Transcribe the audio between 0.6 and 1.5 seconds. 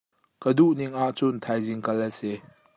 ning ahcun